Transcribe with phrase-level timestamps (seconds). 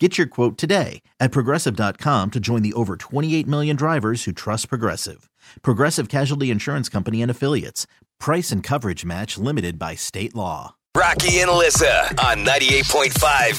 [0.00, 4.68] Get your quote today at progressive.com to join the over 28 million drivers who trust
[4.68, 5.30] Progressive.
[5.62, 7.86] Progressive Casualty Insurance Company and Affiliates.
[8.18, 10.74] Price and coverage match limited by state law.
[10.96, 13.12] Rocky and Alyssa on 98.5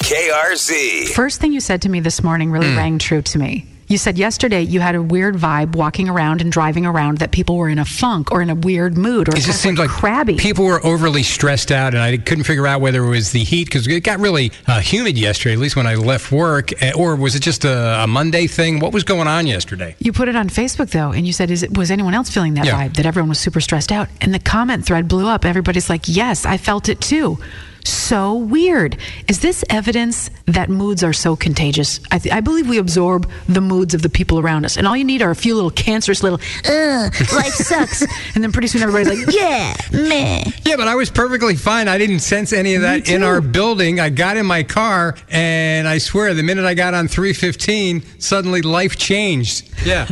[0.00, 1.08] KRZ.
[1.14, 2.76] First thing you said to me this morning really Hmm.
[2.78, 3.66] rang true to me.
[3.92, 7.58] You said yesterday you had a weird vibe walking around and driving around that people
[7.58, 10.36] were in a funk or in a weird mood or It just seems like crabby.
[10.38, 13.64] people were overly stressed out, and I couldn't figure out whether it was the heat
[13.66, 15.52] because it got really uh, humid yesterday.
[15.52, 18.80] At least when I left work, eh, or was it just a, a Monday thing?
[18.80, 19.94] What was going on yesterday?
[19.98, 22.54] you put it on Facebook though, and you said, "Is it was anyone else feeling
[22.54, 22.88] that Yeah.
[22.88, 22.94] vibe?
[22.96, 25.44] That everyone was super stressed out?" And the comment thread blew up.
[25.44, 27.38] Everybody's like, "Yes, I felt it too."
[27.84, 28.96] So weird.
[29.26, 31.98] Is this evidence that moods are so contagious?
[32.10, 34.96] I, th- I believe we absorb the moods of the people around us, and all
[34.96, 38.02] you need are a few little cancerous little, "Ugh, life sucks,"
[38.34, 41.88] and then pretty soon everybody's like, "Yeah, meh." Yeah, but I was perfectly fine.
[41.88, 43.98] I didn't sense any of that in our building.
[43.98, 48.62] I got in my car, and I swear, the minute I got on 315, suddenly
[48.62, 49.68] life changed.
[49.84, 50.06] Yeah,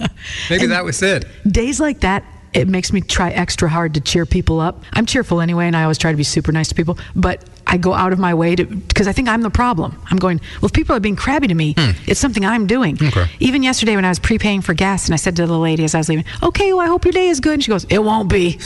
[0.50, 1.24] maybe that was it.
[1.50, 5.40] days like that it makes me try extra hard to cheer people up i'm cheerful
[5.40, 8.12] anyway and i always try to be super nice to people but i go out
[8.12, 10.94] of my way to because i think i'm the problem i'm going well if people
[10.94, 11.74] are being crabby to me
[12.06, 13.08] it's something i'm doing Hmm.
[13.08, 13.26] Okay.
[13.40, 15.94] even yesterday when i was prepaying for gas and i said to the lady as
[15.94, 17.98] i was leaving okay well i hope your day is good and she goes it
[18.02, 18.58] won't be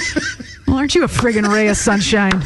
[0.66, 2.42] well aren't you a friggin' ray of sunshine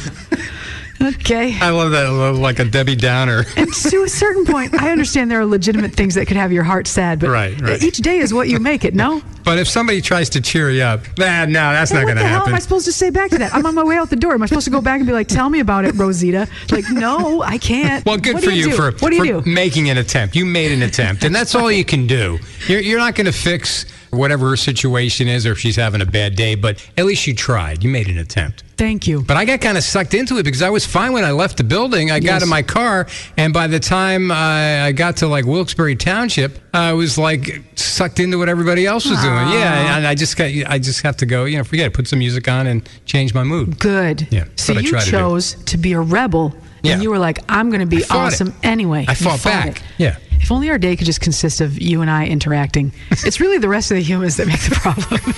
[1.03, 2.09] okay I love that,
[2.41, 3.45] like a Debbie Downer.
[3.57, 6.65] and to a certain point, I understand there are legitimate things that could have your
[6.65, 7.83] heart sad, but Right, right.
[7.83, 9.21] each day is what you make it, no?
[9.47, 12.23] But if somebody tries to cheer you up, nah, no, that's not what going the
[12.23, 12.53] to hell happen.
[12.53, 13.55] am I supposed to say back to that?
[13.55, 14.35] I'm on my way out the door.
[14.35, 16.49] Am I supposed to go back and be like, "Tell me about it, Rosita"?
[16.73, 18.05] Like, no, I can't.
[18.05, 19.49] Well, good What for you, for, what you for do?
[19.51, 20.35] making an attempt.
[20.35, 22.41] You made an attempt, and that's all you can do.
[22.67, 26.07] You're, you're not going to fix whatever her situation is or if she's having a
[26.07, 27.85] bad day, but at least you tried.
[27.85, 28.63] You made an attempt.
[28.77, 29.23] Thank you.
[29.23, 31.57] But I got kind of sucked into it because I was fine when I left
[31.57, 32.11] the building.
[32.11, 33.07] I got in my car,
[33.39, 38.21] and by the time I, I got to like Wilkes-Barre Township, I was like sucked
[38.21, 39.35] into what everybody else was doing.
[39.49, 41.47] Yeah, and I just got, I just have to go.
[41.47, 41.95] You know, forget it.
[41.95, 43.79] Put some music on and change my mood.
[43.79, 44.29] Good.
[44.31, 46.93] Yeah, So you try to chose to, be a rebel, Yeah.
[46.95, 48.35] and you were like, "I'm going to be fought it.
[48.35, 49.77] awesome anyway." I You fought back.
[49.79, 49.83] it.
[49.97, 50.17] Yeah.
[50.41, 52.93] If only our day could just consist of you and I interacting.
[53.11, 55.21] it's really the rest of the humans that make the problem.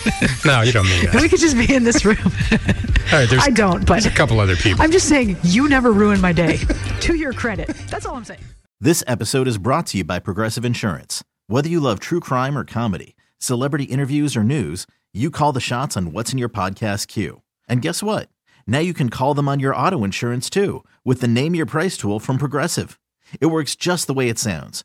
[0.44, 1.14] No, you don't mean that.
[1.20, 2.16] we could just be in this room.
[2.22, 4.82] All right, I don't, but there's a couple other people.
[4.82, 6.58] I'm just saying, you never ruined my day.
[7.00, 7.68] to your credit.
[7.88, 8.40] That's all I'm saying.
[8.80, 11.24] This episode is brought to you by Progressive Insurance.
[11.48, 15.96] Whether you love true crime or comedy, celebrity interviews or news, you call the shots
[15.96, 17.42] on what's in your podcast queue.
[17.68, 18.28] And guess what?
[18.66, 21.96] Now you can call them on your auto insurance too with the Name Your Price
[21.96, 23.00] tool from Progressive.
[23.40, 24.84] It works just the way it sounds.